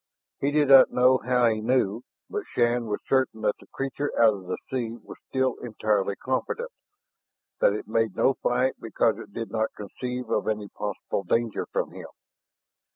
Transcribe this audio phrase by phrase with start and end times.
[0.39, 4.33] He did not know how he knew, but Shann was certain that the creature out
[4.33, 6.71] of the sea was still entirely confident,
[7.59, 11.91] that it made no fight because it did not conceive of any possible danger from
[11.91, 12.07] him.